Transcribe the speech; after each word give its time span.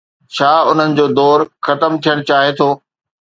ڇا 0.35 0.51
انهن 0.69 0.89
جو 0.99 1.05
دور 1.19 1.39
ختم 1.67 1.91
ٿيڻ 2.07 2.17
چاهي 2.31 2.51
ٿو؟ 2.61 2.69